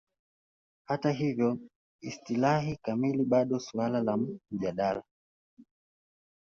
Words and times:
Hata 0.87 1.11
hivyo, 1.11 1.57
istilahi 2.01 2.75
kamili 2.75 3.25
bado 3.25 3.59
suala 3.59 4.01
la 4.03 4.17
mjadala. 4.51 5.03